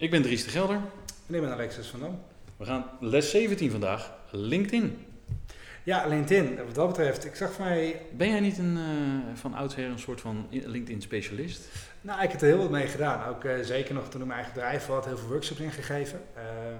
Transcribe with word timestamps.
Ik 0.00 0.10
ben 0.10 0.22
Dries 0.22 0.44
de 0.44 0.50
Gelder. 0.50 0.76
En 1.26 1.34
ik 1.34 1.40
ben 1.40 1.52
Alexis 1.52 1.86
van 1.86 2.00
Dam. 2.00 2.20
We 2.56 2.64
gaan 2.64 2.84
les 3.00 3.30
17 3.30 3.70
vandaag, 3.70 4.12
LinkedIn. 4.30 5.06
Ja, 5.82 6.06
LinkedIn. 6.06 6.56
Wat 6.56 6.74
dat 6.74 6.86
betreft, 6.86 7.24
ik 7.24 7.34
zag 7.34 7.52
van 7.52 7.64
mij... 7.64 8.02
Ben 8.12 8.28
jij 8.28 8.40
niet 8.40 8.58
een, 8.58 8.76
uh, 8.76 9.34
van 9.34 9.54
oudsher 9.54 9.84
een 9.84 9.98
soort 9.98 10.20
van 10.20 10.46
LinkedIn-specialist? 10.50 11.68
Nou, 12.00 12.22
ik 12.22 12.30
heb 12.30 12.40
er 12.40 12.46
heel 12.46 12.58
wat 12.58 12.70
mee 12.70 12.86
gedaan. 12.86 13.28
Ook 13.28 13.44
uh, 13.44 13.52
zeker 13.62 13.94
nog 13.94 14.08
toen 14.08 14.20
ik 14.20 14.26
mijn 14.26 14.38
eigen 14.38 14.54
bedrijf 14.54 14.86
had, 14.86 15.04
heel 15.04 15.18
veel 15.18 15.28
workshops 15.28 15.60
ingegeven. 15.60 16.20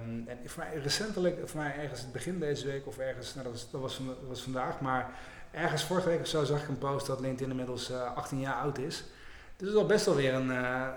Um, 0.03 0.27
en 0.27 0.37
voor 0.45 0.63
mij 0.63 0.81
recentelijk, 0.81 1.49
voor 1.49 1.59
mij 1.59 1.75
ergens 1.81 2.01
het 2.01 2.11
begin 2.11 2.39
deze 2.39 2.67
week 2.67 2.87
of 2.87 2.97
ergens, 2.97 3.35
nou 3.35 3.47
dat 3.47 3.53
was, 3.71 3.97
dat 3.97 4.27
was, 4.27 4.41
vandaag, 4.41 4.79
maar 4.79 5.09
ergens 5.51 5.83
vorige 5.83 6.09
week 6.09 6.19
of 6.19 6.27
zo 6.27 6.43
zag 6.43 6.61
ik 6.61 6.67
een 6.67 6.77
post 6.77 7.07
dat 7.07 7.19
LinkedIn 7.19 7.49
inmiddels 7.49 7.91
uh, 7.91 8.15
18 8.15 8.39
jaar 8.39 8.55
oud 8.55 8.77
is. 8.77 9.03
Dat 9.59 9.69
is 9.69 9.75
al 9.75 9.85
best 9.85 10.05
wel 10.05 10.15
weer 10.15 10.33
een, 10.33 10.49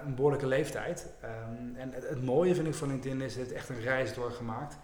een 0.06 0.14
behoorlijke 0.14 0.46
leeftijd. 0.46 1.06
Um, 1.24 1.76
en 1.76 1.92
het, 1.92 2.24
mooie 2.24 2.54
vind 2.54 2.66
ik 2.66 2.74
van 2.74 2.88
LinkedIn 2.88 3.20
is 3.20 3.34
dat 3.34 3.44
het 3.44 3.52
echt 3.52 3.68
een 3.68 3.80
reis 3.80 4.14
doorgemaakt. 4.14 4.76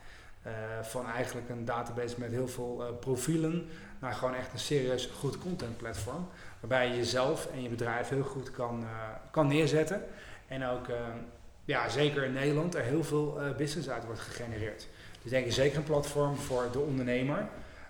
Uh, 0.47 0.53
van 0.83 1.07
eigenlijk 1.07 1.49
een 1.49 1.65
database 1.65 2.15
met 2.19 2.31
heel 2.31 2.49
veel 2.49 2.81
uh, 2.81 2.99
profielen 3.01 3.69
naar 3.99 4.13
gewoon 4.13 4.35
echt 4.35 4.53
een 4.53 4.59
serieus 4.59 5.07
goed 5.07 5.39
content 5.39 5.77
platform. 5.77 6.29
Waarbij 6.61 6.89
je 6.89 6.97
jezelf 6.97 7.49
en 7.53 7.63
je 7.63 7.69
bedrijf 7.69 8.09
heel 8.09 8.23
goed 8.23 8.51
kan, 8.51 8.85
kan 9.31 9.47
neerzetten. 9.47 10.03
En 10.47 10.65
ook, 10.65 10.87
ja, 11.65 11.89
zeker 11.89 12.25
in 12.25 12.33
Nederland, 12.33 12.75
er 12.75 12.83
heel 12.83 13.05
veel 13.05 13.41
business 13.57 13.89
uit 13.89 14.05
wordt 14.05 14.21
gegenereerd. 14.21 14.89
Dus 15.23 15.31
denk 15.31 15.47
ik 15.47 15.53
zeker 15.53 15.79
een 15.79 15.85
platform 15.85 16.37
voor 16.37 16.69
de 16.73 16.79
ondernemer. 16.79 17.49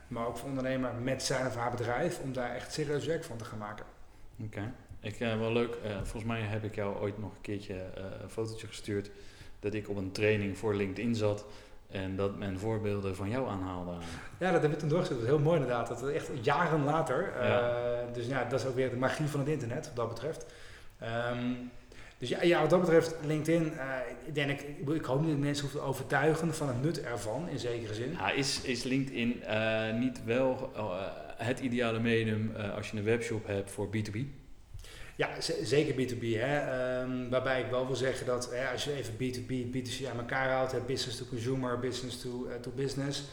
Maar 0.09 0.27
ook 0.27 0.37
voor 0.37 0.49
ondernemer 0.49 0.95
met 0.95 1.23
zijn 1.23 1.47
of 1.47 1.55
haar 1.55 1.71
bedrijf. 1.71 2.19
Om 2.21 2.33
daar 2.33 2.55
echt 2.55 2.73
serieus 2.73 3.07
werk 3.07 3.25
van 3.25 3.37
te 3.37 3.45
gaan 3.45 3.59
maken. 3.59 3.85
Oké. 4.45 4.73
Ik, 5.01 5.21
uh, 5.21 5.39
wel 5.39 5.53
leuk, 5.53 5.79
uh, 5.85 5.97
volgens 5.97 6.25
mij 6.25 6.41
heb 6.41 6.65
ik 6.65 6.75
jou 6.75 6.97
ooit 6.97 7.19
nog 7.19 7.31
een 7.31 7.41
keertje 7.41 7.75
uh, 7.75 8.05
een 8.23 8.31
fotootje 8.31 8.67
gestuurd 8.67 9.11
dat 9.61 9.75
ik 9.75 9.89
op 9.89 9.97
een 9.97 10.13
training 10.13 10.59
voor 10.59 10.75
LinkedIn 10.75 11.15
zat 11.15 11.45
en 11.91 12.17
dat 12.17 12.37
men 12.37 12.59
voorbeelden 12.59 13.17
van 13.17 13.31
jou 13.31 13.49
aanhaalde. 13.49 13.93
Ja, 14.39 14.53
dat 14.53 14.63
heb 14.63 14.73
ik 14.73 14.79
toen 14.79 14.89
doorgezet. 14.89 15.15
Dat 15.17 15.25
is 15.25 15.31
heel 15.33 15.43
mooi 15.43 15.61
inderdaad. 15.61 15.89
Dat 15.89 16.09
echt 16.09 16.31
jaren 16.41 16.85
later. 16.85 17.33
Ja. 17.43 18.05
dus 18.13 18.27
ja, 18.27 18.45
dat 18.45 18.61
is 18.61 18.67
ook 18.67 18.75
weer 18.75 18.91
de 18.91 18.97
magie 18.97 19.27
van 19.27 19.41
het 19.41 19.49
internet 19.49 19.87
wat 19.87 19.97
dat 19.97 20.09
betreft. 20.09 20.47
Um, 21.33 21.71
dus 22.19 22.29
ja, 22.29 22.43
ja, 22.43 22.61
wat 22.61 22.71
dat 22.71 22.81
betreft, 22.81 23.17
LinkedIn, 23.25 23.73
ik 24.27 24.35
denk 24.35 24.51
ik, 24.51 24.89
ik 24.89 25.05
hoop 25.05 25.21
niet 25.21 25.31
dat 25.31 25.39
mensen 25.39 25.63
hoeven 25.63 25.81
te 25.81 25.87
overtuigen 25.87 26.55
van 26.55 26.69
het 26.69 26.83
nut 26.83 27.03
ervan, 27.03 27.49
in 27.49 27.59
zekere 27.59 27.95
zin. 27.95 28.13
Ja, 28.13 28.31
is, 28.31 28.63
is 28.63 28.83
LinkedIn 28.83 29.43
niet 29.99 30.25
wel 30.25 30.73
het 31.37 31.61
ideale 31.61 32.01
medium 32.01 32.53
als 32.77 32.91
je 32.91 32.97
een 32.97 33.05
webshop 33.05 33.47
hebt 33.47 33.71
voor 33.71 33.89
B2B? 33.97 34.38
Ja, 35.19 35.29
zeker 35.63 35.95
B2B. 35.95 36.23
Hè. 36.23 37.01
Um, 37.01 37.31
waarbij 37.31 37.61
ik 37.61 37.71
wel 37.71 37.87
wil 37.87 37.97
zeggen 37.97 38.27
dat 38.27 38.51
hè, 38.53 38.71
als 38.71 38.85
je 38.85 38.93
even 38.93 39.15
B2B, 39.15 39.77
B2C 39.77 40.11
aan 40.11 40.19
elkaar 40.19 40.51
houdt, 40.51 40.73
hè, 40.73 40.81
business 40.81 41.19
to 41.19 41.25
consumer, 41.29 41.79
business 41.79 42.21
to, 42.21 42.47
uh, 42.47 42.55
to 42.55 42.71
business, 42.71 43.25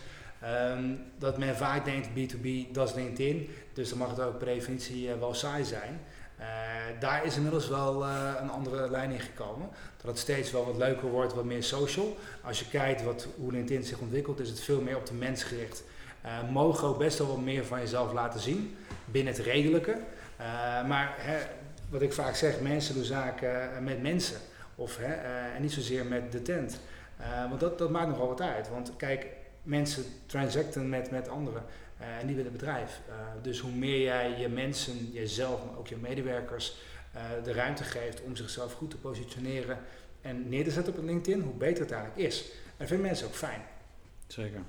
um, 0.44 1.00
dat 1.18 1.38
men 1.38 1.56
vaak 1.56 1.86
denkt 1.86 2.08
B2B, 2.08 2.72
dat 2.72 2.90
is 2.90 2.96
LinkedIn. 2.96 3.50
Dus 3.74 3.90
dan 3.90 3.98
mag 3.98 4.10
het 4.10 4.20
ook 4.20 4.38
per 4.38 4.48
definitie 4.48 5.08
uh, 5.08 5.14
wel 5.20 5.34
saai 5.34 5.64
zijn. 5.64 6.02
Uh, 6.40 6.46
daar 7.00 7.26
is 7.26 7.36
inmiddels 7.36 7.68
wel 7.68 8.06
een 8.06 8.50
andere 8.50 8.90
lijn 8.90 9.12
in 9.12 9.20
gekomen. 9.20 9.70
Dat 9.98 10.08
het 10.08 10.20
steeds 10.20 10.52
wel 10.52 10.66
wat 10.66 10.78
leuker 10.78 11.10
wordt, 11.10 11.34
wat 11.34 11.46
meer 11.46 11.64
social. 11.64 12.18
Als 12.44 12.60
je 12.60 12.70
kijkt 12.70 13.04
wat, 13.04 13.28
hoe 13.38 13.52
LinkedIn 13.52 13.84
zich 13.84 14.00
ontwikkelt, 14.00 14.40
is 14.40 14.50
het 14.50 14.60
veel 14.60 14.82
meer 14.82 14.98
op 14.98 15.06
de 15.06 15.14
mens 15.14 15.44
gericht. 15.44 15.84
Mogen 16.52 16.88
ook 16.88 16.98
best 16.98 17.18
wel 17.18 17.28
wat 17.28 17.42
meer 17.42 17.66
van 17.66 17.80
jezelf 17.80 18.14
laten 18.14 18.40
zien, 18.40 18.78
binnen 19.06 19.34
het 19.34 19.44
redelijke. 19.44 19.98
maar 20.88 21.16
wat 21.90 22.02
ik 22.02 22.14
vaak 22.14 22.36
zeg, 22.36 22.60
mensen 22.60 22.96
doen 22.96 23.04
zaken 23.04 23.84
met 23.84 24.02
mensen. 24.02 24.38
Of, 24.76 24.98
hè, 24.98 25.16
uh, 25.16 25.56
en 25.56 25.62
niet 25.62 25.72
zozeer 25.72 26.06
met 26.06 26.32
de 26.32 26.42
tent. 26.42 26.80
Uh, 27.20 27.50
want 27.50 27.60
dat, 27.60 27.78
dat 27.78 27.90
maakt 27.90 28.08
nogal 28.08 28.28
wat 28.28 28.42
uit. 28.42 28.70
Want 28.70 28.96
kijk, 28.98 29.28
mensen 29.64 30.04
transacten 30.26 30.90
met, 30.90 31.12
met 31.12 31.30
anderen 31.30 31.64
en 31.98 32.28
niet 32.28 32.36
met 32.36 32.46
het 32.46 32.54
bedrijf. 32.54 33.02
dus 33.42 33.60
hoe 33.60 33.72
meer 33.72 34.02
jij 34.02 34.38
je 34.38 34.50
mensen, 34.50 35.12
jezelf, 35.12 35.66
maar 35.66 35.78
ook 35.78 35.88
je 35.88 35.98
medewerkers 35.98 36.76
de 37.44 37.54
ruimte 37.54 37.84
geeft 37.84 38.22
om 38.22 38.36
zichzelf 38.36 38.74
goed 38.74 38.90
te 38.90 38.98
positioneren 38.98 39.78
en 40.22 40.50
neer 40.50 40.64
te 40.64 40.72
zetten 40.72 40.98
op 40.98 41.04
LinkedIn, 41.04 41.42
hoe 41.42 41.54
beter 41.54 41.84
het 41.84 41.92
eigenlijk 41.92 42.28
is. 42.28 42.46
En 42.78 42.88
vinden 42.88 43.06
mensen 43.06 43.28
ook 43.28 43.34
fijn. 43.34 43.62
Zeker. 44.28 44.60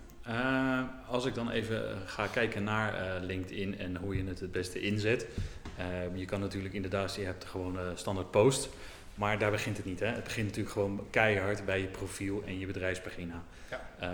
Als 1.09 1.25
ik 1.25 1.34
dan 1.34 1.50
even 1.50 1.99
ga 2.06 2.26
kijken 2.26 2.65
naar 2.65 3.21
LinkedIn 3.21 3.78
en 3.78 3.97
hoe 3.97 4.16
je 4.16 4.25
het 4.25 4.41
het 4.41 4.53
beste 4.53 4.81
inzet. 4.81 5.26
Uh, 5.78 6.19
je 6.19 6.25
kan 6.25 6.41
natuurlijk 6.41 6.75
inderdaad, 6.75 7.14
je 7.14 7.25
hebt 7.25 7.44
gewoon 7.44 7.78
standaard 7.94 8.31
post. 8.31 8.69
Maar 9.14 9.38
daar 9.38 9.50
begint 9.50 9.76
het 9.76 9.87
niet. 9.87 10.00
Hè? 10.00 10.06
Het 10.06 10.25
begint 10.25 10.47
natuurlijk 10.47 10.72
gewoon 10.72 11.06
keihard 11.10 11.64
bij 11.64 11.81
je 11.81 11.87
profiel 11.87 12.42
en 12.47 12.59
je 12.59 12.66
bedrijfspagina. 12.66 13.44
Ja. 13.70 14.09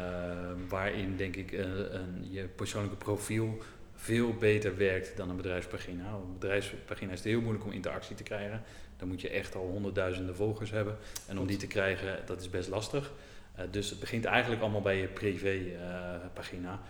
waarin 0.68 1.16
denk 1.16 1.36
ik 1.36 1.52
een, 1.52 2.26
je 2.30 2.42
persoonlijke 2.42 2.96
profiel 2.96 3.58
veel 4.02 4.34
beter 4.34 4.76
werkt 4.76 5.16
dan 5.16 5.30
een 5.30 5.36
bedrijfspagina. 5.36 6.12
Een 6.12 6.32
bedrijfspagina 6.38 7.12
is 7.12 7.18
het 7.18 7.28
heel 7.28 7.40
moeilijk 7.40 7.64
om 7.64 7.72
interactie 7.72 8.16
te 8.16 8.22
krijgen. 8.22 8.62
Dan 8.96 9.08
moet 9.08 9.20
je 9.20 9.28
echt 9.28 9.54
al 9.54 9.66
honderdduizenden 9.66 10.36
volgers 10.36 10.70
hebben. 10.70 10.96
En 11.26 11.38
om 11.38 11.46
die 11.46 11.56
te 11.56 11.66
krijgen, 11.66 12.18
dat 12.26 12.40
is 12.40 12.50
best 12.50 12.68
lastig. 12.68 13.12
Uh, 13.58 13.64
dus 13.70 13.90
het 13.90 14.00
begint 14.00 14.24
eigenlijk 14.24 14.62
allemaal 14.62 14.80
bij 14.80 14.96
je 14.96 15.06
privépagina. 15.06 16.80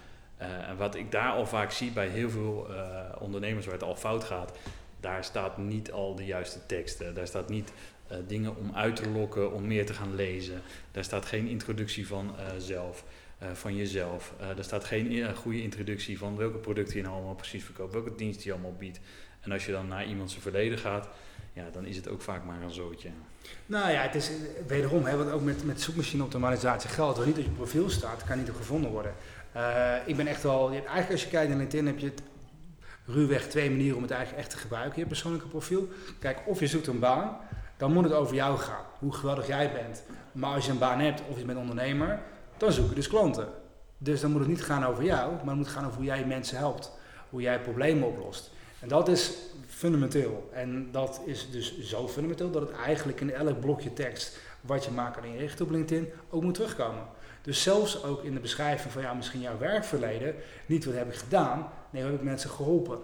Uh, 0.42 0.68
en 0.68 0.76
wat 0.76 0.94
ik 0.94 1.10
daar 1.10 1.32
al 1.32 1.46
vaak 1.46 1.70
zie 1.70 1.90
bij 1.90 2.08
heel 2.08 2.30
veel 2.30 2.66
ondernemers 3.18 3.64
waar 3.66 3.74
het 3.74 3.84
al 3.84 3.96
fout 3.96 4.24
gaat, 4.24 4.52
daar 5.00 5.24
staat 5.24 5.58
niet 5.58 5.92
al 5.92 6.14
de 6.14 6.24
juiste 6.24 6.66
teksten. 6.66 7.14
Daar 7.14 7.26
staat 7.26 7.48
niet 7.48 7.72
dingen 8.26 8.56
om 8.56 8.70
uit 8.74 8.96
te 8.96 9.08
lokken, 9.08 9.52
om 9.52 9.66
meer 9.66 9.86
te 9.86 9.94
gaan 9.94 10.14
lezen. 10.14 10.62
Daar 10.90 11.04
staat 11.04 11.26
geen 11.26 11.46
introductie 11.46 12.06
van 12.06 12.34
zelf. 12.58 13.04
van 13.52 13.76
jezelf. 13.76 14.32
er 14.56 14.64
staat 14.64 14.84
geen 14.84 15.34
goede 15.34 15.62
introductie 15.62 16.18
van 16.18 16.36
welke 16.36 16.58
producten 16.58 16.96
je 16.96 17.02
nou 17.02 17.14
allemaal 17.14 17.34
precies 17.34 17.64
verkoopt, 17.64 17.92
welke 17.92 18.14
dienst 18.14 18.42
je 18.42 18.52
allemaal 18.52 18.76
biedt. 18.78 19.00
En 19.40 19.52
als 19.52 19.66
je 19.66 19.72
dan 19.72 19.88
naar 19.88 20.06
iemand 20.06 20.30
zijn 20.30 20.42
verleden 20.42 20.78
gaat, 20.78 21.08
ja, 21.52 21.70
dan 21.72 21.84
is 21.84 21.96
het 21.96 22.08
ook 22.08 22.22
vaak 22.22 22.44
maar 22.44 22.62
een 22.62 22.72
zootje. 22.72 23.08
Nou 23.66 23.90
ja, 23.90 24.02
het 24.02 24.14
is 24.14 24.30
wederom, 24.66 25.04
hè, 25.04 25.16
want 25.16 25.30
ook 25.30 25.42
met, 25.42 25.64
met 25.64 25.80
zoekmachine 25.80 26.22
optimalisatie 26.22 26.90
geldt. 26.90 27.18
Als 27.18 27.26
niet 27.26 27.38
op 27.38 27.44
je 27.44 27.50
profiel 27.50 27.90
staat, 27.90 28.24
kan 28.24 28.38
niet 28.38 28.50
op 28.50 28.56
gevonden 28.56 28.90
worden. 28.90 29.14
Uh, 29.56 29.94
ik 30.06 30.16
ben 30.16 30.26
echt 30.26 30.42
wel, 30.42 30.70
eigenlijk 30.70 31.10
als 31.10 31.22
je 31.22 31.28
kijkt 31.28 31.48
naar 31.48 31.58
LinkedIn 31.58 31.86
heb 31.86 31.98
je 31.98 32.06
het 32.06 32.22
ruwweg 33.06 33.48
twee 33.48 33.70
manieren 33.70 33.96
om 33.96 34.02
het 34.02 34.10
eigenlijk 34.10 34.42
echt 34.42 34.50
te 34.50 34.58
gebruiken, 34.58 35.00
je 35.00 35.06
persoonlijke 35.06 35.48
profiel. 35.48 35.88
Kijk, 36.18 36.42
of 36.46 36.60
je 36.60 36.66
zoekt 36.66 36.86
een 36.86 36.98
baan, 36.98 37.36
dan 37.76 37.92
moet 37.92 38.04
het 38.04 38.12
over 38.12 38.34
jou 38.34 38.58
gaan, 38.58 38.84
hoe 38.98 39.12
geweldig 39.12 39.46
jij 39.46 39.72
bent. 39.72 40.02
Maar 40.32 40.54
als 40.54 40.66
je 40.66 40.72
een 40.72 40.78
baan 40.78 41.00
hebt 41.00 41.22
of 41.30 41.38
je 41.38 41.44
bent 41.44 41.58
ondernemer, 41.58 42.20
dan 42.56 42.72
zoek 42.72 42.88
je 42.88 42.94
dus 42.94 43.08
klanten. 43.08 43.48
Dus 43.98 44.20
dan 44.20 44.30
moet 44.30 44.40
het 44.40 44.48
niet 44.48 44.64
gaan 44.64 44.84
over 44.84 45.04
jou, 45.04 45.32
maar 45.32 45.46
het 45.46 45.56
moet 45.56 45.68
gaan 45.68 45.84
over 45.84 45.96
hoe 45.96 46.04
jij 46.04 46.24
mensen 46.26 46.56
helpt, 46.56 46.92
hoe 47.30 47.40
jij 47.40 47.60
problemen 47.60 48.08
oplost. 48.08 48.50
En 48.80 48.88
dat 48.88 49.08
is 49.08 49.32
fundamenteel. 49.66 50.50
En 50.52 50.88
dat 50.92 51.20
is 51.24 51.50
dus 51.50 51.80
zo 51.80 52.08
fundamenteel 52.08 52.50
dat 52.50 52.62
het 52.62 52.72
eigenlijk 52.72 53.20
in 53.20 53.32
elk 53.32 53.60
blokje 53.60 53.92
tekst 53.92 54.38
wat 54.60 54.84
je 54.84 54.90
maakt 54.90 55.16
kan 55.16 55.24
inrichten 55.24 55.64
op 55.64 55.70
LinkedIn 55.70 56.08
ook 56.30 56.42
moet 56.42 56.54
terugkomen. 56.54 57.04
Dus 57.42 57.62
zelfs 57.62 58.04
ook 58.04 58.24
in 58.24 58.34
de 58.34 58.40
beschrijving 58.40 58.92
van 58.92 59.02
ja, 59.02 59.14
misschien 59.14 59.40
jouw 59.40 59.58
werkverleden, 59.58 60.34
niet 60.66 60.84
wat 60.84 60.94
heb 60.94 61.08
ik 61.08 61.14
gedaan, 61.14 61.68
nee, 61.90 62.02
hoe 62.02 62.10
heb 62.10 62.20
ik 62.20 62.26
mensen 62.26 62.50
geholpen. 62.50 62.98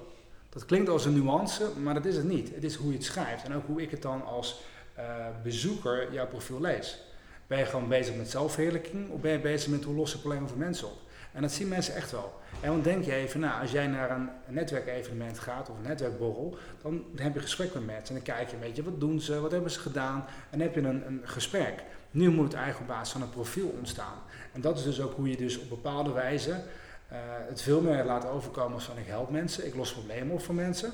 Dat 0.49 0.65
klinkt 0.65 0.89
als 0.89 1.05
een 1.05 1.23
nuance, 1.23 1.71
maar 1.83 1.95
dat 1.95 2.05
is 2.05 2.17
het 2.17 2.29
niet. 2.29 2.55
Het 2.55 2.65
is 2.65 2.75
hoe 2.75 2.91
je 2.91 2.97
het 2.97 3.07
schrijft 3.07 3.45
en 3.45 3.55
ook 3.55 3.67
hoe 3.67 3.83
ik 3.83 3.91
het 3.91 4.03
dan 4.03 4.25
als 4.25 4.61
uh, 4.99 5.05
bezoeker 5.43 6.13
jouw 6.13 6.27
profiel 6.27 6.61
lees. 6.61 6.99
Ben 7.47 7.59
je 7.59 7.65
gewoon 7.65 7.89
bezig 7.89 8.15
met 8.17 8.31
zelfverheerlijking 8.31 9.11
of 9.11 9.21
ben 9.21 9.33
je 9.33 9.39
bezig 9.39 9.71
met 9.71 9.85
hoe 9.85 9.95
lossen 9.95 10.21
problemen 10.21 10.49
voor 10.49 10.59
mensen 10.59 10.87
op? 10.87 10.99
En 11.33 11.43
dat 11.43 11.53
zien 11.53 11.69
mensen 11.69 11.95
echt 11.95 12.11
wel. 12.11 12.41
En 12.61 12.71
dan 12.71 12.83
denk 12.83 13.05
je 13.05 13.15
even, 13.15 13.41
nou, 13.41 13.61
als 13.61 13.71
jij 13.71 13.87
naar 13.87 14.11
een 14.11 14.29
netwerkevenement 14.47 15.39
gaat 15.39 15.71
of 15.71 15.77
een 15.77 15.89
netwerkborrel, 15.89 16.57
dan 16.83 17.05
heb 17.17 17.35
je 17.35 17.41
gesprek 17.41 17.75
met 17.75 17.87
mensen. 17.87 18.17
En 18.17 18.23
dan 18.25 18.35
kijk 18.35 18.49
je 18.49 18.55
een 18.55 18.61
beetje, 18.61 18.83
wat 18.83 19.01
doen 19.01 19.21
ze, 19.21 19.41
wat 19.41 19.51
hebben 19.51 19.71
ze 19.71 19.81
gedaan? 19.81 20.25
En 20.51 20.59
dan 20.59 20.61
heb 20.61 20.75
je 20.75 20.81
een, 20.81 21.07
een 21.07 21.21
gesprek. 21.25 21.83
Nu 22.11 22.31
moet 22.31 22.45
het 22.45 22.55
eigenlijk 22.55 22.91
op 22.91 22.97
basis 22.97 23.13
van 23.13 23.23
een 23.23 23.31
profiel 23.31 23.75
ontstaan. 23.79 24.17
En 24.53 24.61
dat 24.61 24.79
is 24.79 24.85
dus 24.85 25.01
ook 25.01 25.15
hoe 25.15 25.31
je 25.31 25.37
dus 25.37 25.59
op 25.59 25.69
bepaalde 25.69 26.13
wijze 26.13 26.51
uh, 26.51 27.19
het 27.49 27.63
veel 27.63 27.81
meer 27.81 28.05
laat 28.05 28.27
overkomen 28.27 28.81
van 28.81 28.99
ik 28.99 29.07
help 29.07 29.31
mensen, 29.31 29.67
ik 29.67 29.75
los 29.75 29.93
problemen 29.93 30.35
op 30.35 30.43
voor 30.43 30.55
mensen. 30.55 30.93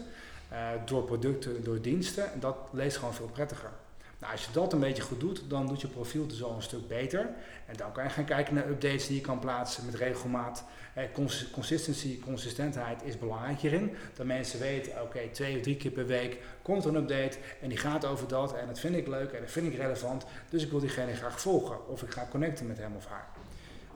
Uh, 0.52 0.68
door 0.84 1.02
producten, 1.02 1.64
door 1.64 1.80
diensten. 1.80 2.32
En 2.32 2.40
dat 2.40 2.56
leest 2.70 2.96
gewoon 2.96 3.14
veel 3.14 3.30
prettiger. 3.32 3.70
Nou, 4.24 4.36
als 4.36 4.44
je 4.44 4.52
dat 4.52 4.72
een 4.72 4.80
beetje 4.80 5.02
goed 5.02 5.20
doet, 5.20 5.42
dan 5.48 5.66
doet 5.66 5.80
je 5.80 5.88
profiel 5.88 6.26
dus 6.26 6.42
al 6.42 6.54
een 6.54 6.62
stuk 6.62 6.88
beter. 6.88 7.20
En 7.66 7.76
dan 7.76 7.92
kan 7.92 8.04
je 8.04 8.10
gaan 8.10 8.24
kijken 8.24 8.54
naar 8.54 8.68
updates 8.68 9.06
die 9.06 9.16
je 9.16 9.22
kan 9.22 9.38
plaatsen 9.38 9.84
met 9.84 9.94
regelmaat. 9.94 10.64
Eh, 10.94 11.04
consistency, 11.52 12.20
consistentheid 12.20 13.02
is 13.02 13.18
belangrijk 13.18 13.60
hierin. 13.60 13.96
Dat 14.14 14.26
mensen 14.26 14.60
weten, 14.60 15.02
oké, 15.02 15.18
twee 15.32 15.56
of 15.56 15.62
drie 15.62 15.76
keer 15.76 15.90
per 15.90 16.06
week 16.06 16.38
komt 16.62 16.84
er 16.84 16.90
een 16.90 17.02
update 17.02 17.38
en 17.60 17.68
die 17.68 17.78
gaat 17.78 18.04
over 18.04 18.28
dat. 18.28 18.54
En 18.54 18.66
dat 18.66 18.78
vind 18.78 18.96
ik 18.96 19.06
leuk 19.06 19.32
en 19.32 19.40
dat 19.40 19.50
vind 19.50 19.72
ik 19.72 19.76
relevant. 19.78 20.24
Dus 20.48 20.62
ik 20.62 20.70
wil 20.70 20.80
diegene 20.80 21.14
graag 21.14 21.40
volgen 21.40 21.88
of 21.88 22.02
ik 22.02 22.10
ga 22.10 22.26
connecten 22.30 22.66
met 22.66 22.78
hem 22.78 22.96
of 22.96 23.06
haar. 23.06 23.28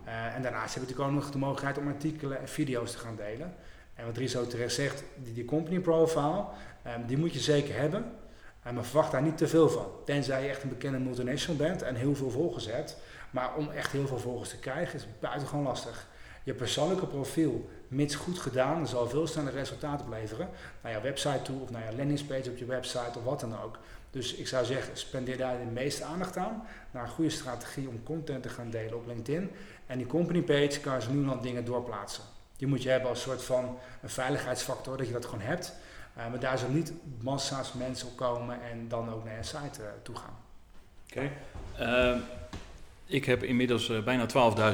Uh, 0.07 0.35
en 0.35 0.43
daarnaast 0.43 0.75
heb 0.75 0.83
je 0.83 0.89
natuurlijk 0.89 1.09
ook 1.09 1.23
nog 1.23 1.31
de 1.31 1.39
mogelijkheid 1.39 1.79
om 1.79 1.89
artikelen 1.89 2.41
en 2.41 2.49
video's 2.49 2.93
te 2.93 2.99
gaan 2.99 3.17
delen. 3.17 3.55
En 3.95 4.05
wat 4.07 4.17
Ries 4.17 4.37
ook 4.37 4.51
terecht 4.51 4.75
zegt, 4.75 5.03
die, 5.17 5.45
company 5.45 5.81
profile, 5.81 6.45
um, 6.87 7.07
die 7.07 7.19
moet 7.19 7.33
je 7.33 7.41
zeker 7.41 7.79
hebben. 7.79 8.13
Uh, 8.69 8.75
maar 8.75 8.85
verwacht 8.85 9.13
daar 9.13 9.23
niet 9.23 9.39
te 9.39 9.49
veel 9.49 9.69
van. 9.69 9.87
Tenzij 10.05 10.43
je 10.43 10.49
echt 10.49 10.63
een 10.63 10.69
bekende 10.69 10.99
multinational 10.99 11.57
bent 11.57 11.83
en 11.83 11.95
heel 11.95 12.15
veel 12.15 12.31
volgers 12.31 12.67
hebt. 12.67 12.97
Maar 13.31 13.55
om 13.55 13.71
echt 13.71 13.93
heel 13.93 14.07
veel 14.07 14.19
volgers 14.19 14.49
te 14.49 14.59
krijgen 14.59 14.95
is 14.95 15.07
buitengewoon 15.21 15.65
lastig. 15.65 16.07
Je 16.43 16.55
persoonlijke 16.55 17.07
profiel, 17.07 17.69
mits 17.89 18.15
goed 18.15 18.39
gedaan, 18.39 18.87
zal 18.87 19.09
veel 19.09 19.27
sneller 19.27 19.53
resultaten 19.53 20.07
opleveren. 20.07 20.49
Naar 20.83 20.93
je 20.93 21.01
website 21.01 21.43
toe 21.43 21.61
of 21.61 21.71
naar 21.71 21.91
je 21.91 21.97
landingspage 21.97 22.51
op 22.51 22.57
je 22.57 22.65
website 22.65 23.19
of 23.19 23.25
wat 23.25 23.41
dan 23.41 23.61
ook. 23.63 23.79
Dus 24.11 24.35
ik 24.35 24.49
zou 24.49 24.65
zeggen, 24.65 24.97
spendeer 24.97 25.37
daar 25.37 25.59
de 25.59 25.65
meeste 25.65 26.05
aandacht 26.05 26.37
aan. 26.37 26.63
Naar 26.91 27.03
een 27.03 27.09
goede 27.09 27.31
strategie 27.31 27.89
om 27.89 28.03
content 28.03 28.43
te 28.43 28.49
gaan 28.49 28.71
delen 28.71 28.97
op 28.97 29.07
LinkedIn. 29.07 29.51
En 29.87 29.99
die 29.99 30.07
company 30.07 30.43
page 30.43 30.81
kan 30.81 31.01
je 31.01 31.09
nu 31.09 31.25
nog 31.25 31.41
dingen 31.41 31.65
doorplaatsen. 31.65 32.25
Die 32.57 32.69
moet 32.69 32.83
je 32.83 32.91
hebben 32.91 33.09
als 33.11 33.21
soort 33.21 33.43
van 33.43 33.79
een 34.03 34.11
veiligheidsfactor, 34.11 34.97
dat 34.97 35.07
je 35.07 35.13
dat 35.13 35.25
gewoon 35.25 35.41
hebt. 35.41 35.75
Uh, 36.19 36.29
maar 36.31 36.41
daar 36.41 36.59
zullen 36.59 36.75
niet 36.75 36.93
massa's 37.23 37.73
mensen 37.73 38.09
op 38.09 38.17
komen 38.17 38.63
en 38.63 38.89
dan 38.89 39.13
ook 39.13 39.25
naar 39.25 39.39
een 39.39 39.45
site 39.45 39.81
uh, 39.81 39.87
toe 40.03 40.15
gaan. 40.17 40.37
Oké. 41.11 41.31
Uh, 41.81 42.17
ik 43.07 43.25
heb 43.25 43.43
inmiddels 43.43 43.93
bijna 44.05 44.27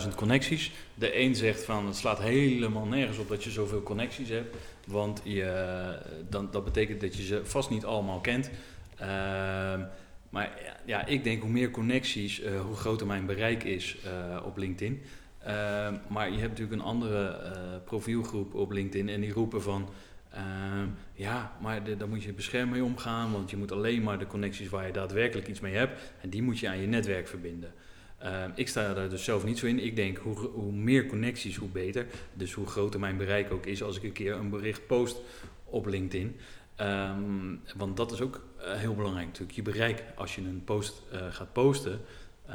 12.000 0.03 0.15
connecties. 0.15 0.73
De 0.95 1.21
een 1.21 1.35
zegt 1.35 1.65
van 1.65 1.87
het 1.87 1.97
slaat 1.97 2.19
helemaal 2.19 2.85
nergens 2.85 3.19
op 3.19 3.29
dat 3.29 3.45
je 3.45 3.51
zoveel 3.51 3.83
connecties 3.83 4.29
hebt. 4.29 4.57
Want 4.87 5.21
je, 5.25 5.99
dan, 6.29 6.49
dat 6.51 6.65
betekent 6.65 7.01
dat 7.01 7.17
je 7.17 7.23
ze 7.23 7.45
vast 7.45 7.71
niet 7.71 7.85
allemaal 7.85 8.21
kent. 8.21 8.51
Ehm, 8.97 9.83
maar 10.31 10.51
ja, 10.85 11.07
ik 11.07 11.25
denk 11.25 11.43
hoe 11.43 11.51
meer 11.51 11.71
connecties, 11.71 12.43
hoe 12.67 12.77
groter 12.77 13.07
mijn 13.07 13.27
bereik 13.27 13.65
is 13.65 13.97
op 14.45 14.57
LinkedIn. 14.57 15.03
Ehm, 15.39 15.97
maar 16.09 16.31
je 16.31 16.39
hebt 16.39 16.51
natuurlijk 16.51 16.81
een 16.81 16.89
andere 16.89 17.39
profielgroep 17.85 18.55
op 18.55 18.71
LinkedIn 18.71 19.09
en 19.09 19.21
die 19.21 19.33
roepen 19.33 19.63
van... 19.63 19.89
Ehm, 20.35 20.89
ja, 21.13 21.57
maar 21.61 21.85
de, 21.85 21.97
daar 21.97 22.09
moet 22.09 22.23
je 22.23 22.33
beschermd 22.33 22.71
mee 22.71 22.85
omgaan, 22.85 23.33
want 23.33 23.51
je 23.51 23.57
moet 23.57 23.73
alleen 23.73 24.03
maar 24.03 24.19
de 24.19 24.27
connecties 24.27 24.69
waar 24.69 24.87
je 24.87 24.93
daadwerkelijk 24.93 25.49
iets 25.49 25.61
mee 25.61 25.75
hebt... 25.75 26.13
en 26.21 26.31
die 26.31 26.43
moet 26.43 26.59
je 26.59 26.69
aan 26.69 26.81
je 26.81 26.87
netwerk 26.87 27.29
verbinden. 27.29 27.73
ik 28.55 28.69
sta 28.69 28.95
daar 28.95 29.09
dus 29.09 29.25
zelf 29.25 29.45
niet 29.45 29.59
zo 29.59 29.67
in. 29.67 29.85
Ik 29.85 29.97
denk 29.97 30.19
hoe, 30.19 30.37
hoe 30.37 30.73
meer 30.73 31.07
connecties, 31.07 31.57
hoe 31.57 31.69
beter. 31.69 32.07
Dus 32.33 32.53
hoe 32.53 32.67
groter 32.67 33.01
mijn 33.01 33.17
bereik 33.17 33.53
ook 33.53 33.67
is 33.67 33.83
als 33.83 33.97
ik 33.97 34.03
een 34.03 34.13
keer 34.13 34.35
een 34.35 34.51
bericht 34.51 34.87
post 34.87 35.21
op 35.65 35.87
LinkedIn. 35.87 36.37
Um, 36.81 37.61
want 37.77 37.97
dat 37.97 38.13
is 38.13 38.21
ook 38.21 38.41
uh, 38.59 38.73
heel 38.73 38.95
belangrijk 38.95 39.27
natuurlijk. 39.27 39.57
Je 39.57 39.63
bereik 39.63 40.05
als 40.15 40.35
je 40.35 40.41
een 40.41 40.63
post 40.65 41.03
uh, 41.13 41.27
gaat 41.31 41.53
posten. 41.53 42.01
Uh, 42.49 42.55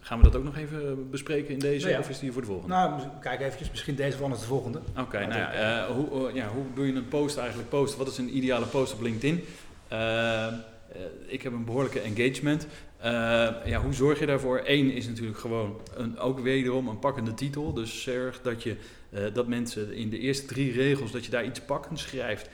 gaan 0.00 0.18
we 0.18 0.24
dat 0.24 0.36
ook 0.36 0.44
nog 0.44 0.56
even 0.56 1.10
bespreken 1.10 1.52
in 1.52 1.58
deze 1.58 1.80
nou 1.80 1.92
ja. 1.92 1.98
of 2.00 2.08
is 2.08 2.18
die 2.18 2.32
voor 2.32 2.40
de 2.40 2.46
volgende? 2.46 2.74
Nou, 2.74 3.00
kijk 3.20 3.40
eventjes. 3.40 3.70
Misschien 3.70 3.94
deze 3.94 4.22
anders 4.22 4.40
de 4.40 4.46
volgende. 4.46 4.78
Oké, 4.78 5.00
okay, 5.00 5.24
nou 5.24 5.40
ja, 5.40 5.92
hoe, 5.92 6.34
ja, 6.34 6.48
hoe 6.48 6.64
doe 6.74 6.86
je 6.86 6.92
een 6.92 7.08
post 7.08 7.36
eigenlijk 7.36 7.68
posten? 7.68 7.98
Wat 7.98 8.08
is 8.08 8.18
een 8.18 8.36
ideale 8.36 8.66
post 8.66 8.92
op 8.92 9.00
LinkedIn? 9.00 9.44
Ehm, 9.88 10.54
ik 11.26 11.42
heb 11.42 11.52
een 11.52 11.64
behoorlijke 11.64 12.00
engagement. 12.00 12.66
ja, 13.64 13.80
hoe 13.82 13.92
zorg 13.92 14.18
je 14.18 14.26
daarvoor? 14.26 14.60
Eén 14.64 14.92
is 14.92 15.06
natuurlijk 15.06 15.38
gewoon 15.38 15.80
een, 15.94 16.18
ook 16.18 16.40
wederom 16.40 16.88
een 16.88 16.98
pakkende 16.98 17.34
titel. 17.34 17.72
Dus 17.72 18.02
zorg 18.02 18.42
dat 18.42 18.62
je 18.62 18.76
dat 19.32 19.46
mensen 19.46 19.92
in 19.92 20.10
de 20.10 20.18
eerste 20.18 20.46
drie 20.46 20.72
regels 20.72 21.10
dat 21.10 21.24
je 21.24 21.30
daar 21.30 21.44
iets 21.44 21.60
pakkend 21.60 21.98
schrijft 21.98 22.48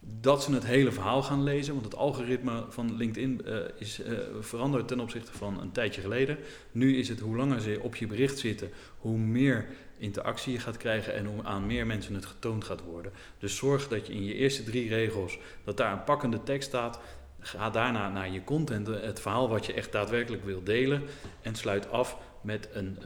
dat 0.00 0.42
ze 0.42 0.52
het 0.52 0.66
hele 0.66 0.92
verhaal 0.92 1.22
gaan 1.22 1.42
lezen. 1.42 1.72
Want 1.72 1.84
het 1.84 1.96
algoritme 1.96 2.64
van 2.68 2.96
LinkedIn 2.96 3.40
uh, 3.44 3.56
is 3.78 4.00
uh, 4.00 4.18
veranderd 4.40 4.88
ten 4.88 5.00
opzichte 5.00 5.32
van 5.32 5.60
een 5.60 5.72
tijdje 5.72 6.00
geleden. 6.00 6.38
Nu 6.72 6.96
is 6.96 7.08
het 7.08 7.20
hoe 7.20 7.36
langer 7.36 7.60
ze 7.60 7.78
op 7.82 7.96
je 7.96 8.06
bericht 8.06 8.38
zitten, 8.38 8.70
hoe 8.98 9.18
meer 9.18 9.66
interactie 9.98 10.52
je 10.52 10.58
gaat 10.58 10.76
krijgen 10.76 11.14
en 11.14 11.26
hoe 11.26 11.44
aan 11.44 11.66
meer 11.66 11.86
mensen 11.86 12.14
het 12.14 12.26
getoond 12.26 12.64
gaat 12.64 12.82
worden. 12.82 13.12
Dus 13.38 13.56
zorg 13.56 13.88
dat 13.88 14.06
je 14.06 14.12
in 14.12 14.24
je 14.24 14.34
eerste 14.34 14.62
drie 14.62 14.88
regels, 14.88 15.38
dat 15.64 15.76
daar 15.76 15.92
een 15.92 16.04
pakkende 16.04 16.42
tekst 16.42 16.68
staat. 16.68 17.00
Ga 17.42 17.70
daarna 17.70 18.08
naar 18.08 18.30
je 18.30 18.44
content, 18.44 18.86
het 18.86 19.20
verhaal 19.20 19.48
wat 19.48 19.66
je 19.66 19.72
echt 19.72 19.92
daadwerkelijk 19.92 20.44
wil 20.44 20.62
delen. 20.62 21.02
En 21.42 21.54
sluit 21.54 21.90
af 21.90 22.16
met 22.42 22.68
een, 22.72 22.98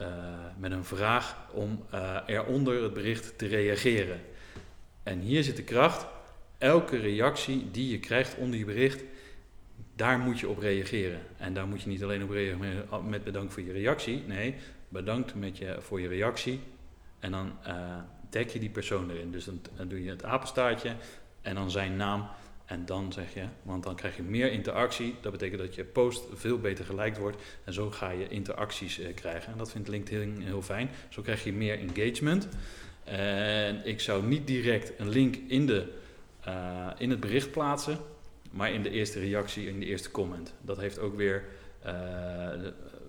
met 0.57 0.71
een 0.71 0.85
vraag 0.85 1.37
om 1.51 1.85
eronder 2.25 2.83
het 2.83 2.93
bericht 2.93 3.37
te 3.37 3.47
reageren. 3.47 4.21
En 5.03 5.19
hier 5.19 5.43
zit 5.43 5.55
de 5.55 5.63
kracht 5.63 6.05
elke 6.65 6.97
reactie 6.97 7.71
die 7.71 7.91
je 7.91 7.99
krijgt 7.99 8.35
onder 8.37 8.59
je 8.59 8.65
bericht, 8.65 9.03
daar 9.95 10.19
moet 10.19 10.39
je 10.39 10.49
op 10.49 10.57
reageren. 10.57 11.19
En 11.37 11.53
daar 11.53 11.67
moet 11.67 11.81
je 11.81 11.89
niet 11.89 12.03
alleen 12.03 12.23
op 12.23 12.29
reageren 12.29 13.09
met 13.09 13.23
bedankt 13.23 13.53
voor 13.53 13.63
je 13.63 13.71
reactie. 13.71 14.23
Nee, 14.27 14.55
bedankt 14.89 15.35
met 15.35 15.57
je, 15.57 15.75
voor 15.79 16.01
je 16.01 16.07
reactie. 16.07 16.59
En 17.19 17.31
dan 17.31 17.51
uh, 17.67 17.97
dek 18.29 18.49
je 18.49 18.59
die 18.59 18.69
persoon 18.69 19.09
erin. 19.09 19.31
Dus 19.31 19.45
dan, 19.45 19.87
doe 19.87 20.03
je 20.03 20.09
het 20.09 20.23
apenstaartje 20.23 20.95
en 21.41 21.55
dan 21.55 21.71
zijn 21.71 21.95
naam. 21.95 22.27
En 22.65 22.85
dan 22.85 23.13
zeg 23.13 23.33
je, 23.33 23.43
want 23.61 23.83
dan 23.83 23.95
krijg 23.95 24.15
je 24.15 24.23
meer 24.23 24.51
interactie. 24.51 25.15
Dat 25.21 25.31
betekent 25.31 25.61
dat 25.61 25.75
je 25.75 25.83
post 25.83 26.23
veel 26.33 26.59
beter 26.59 26.85
gelijkt 26.85 27.17
wordt. 27.17 27.37
En 27.63 27.73
zo 27.73 27.91
ga 27.91 28.09
je 28.09 28.27
interacties 28.27 28.99
uh, 28.99 29.13
krijgen. 29.13 29.51
En 29.51 29.57
dat 29.57 29.71
vindt 29.71 29.87
LinkedIn 29.87 30.41
heel 30.41 30.61
fijn. 30.61 30.89
Zo 31.09 31.21
krijg 31.21 31.43
je 31.43 31.53
meer 31.53 31.79
engagement. 31.79 32.47
En 33.03 33.85
ik 33.85 33.99
zou 33.99 34.25
niet 34.25 34.47
direct 34.47 34.99
een 34.99 35.09
link 35.09 35.35
in 35.47 35.65
de 35.65 36.03
uh, 36.47 36.87
in 36.97 37.09
het 37.09 37.19
bericht 37.19 37.51
plaatsen, 37.51 37.97
maar 38.51 38.71
in 38.71 38.83
de 38.83 38.89
eerste 38.89 39.19
reactie, 39.19 39.67
in 39.67 39.79
de 39.79 39.85
eerste 39.85 40.11
comment. 40.11 40.53
Dat 40.61 40.77
heeft 40.77 40.99
ook 40.99 41.15
weer 41.15 41.43
uh, 41.85 41.91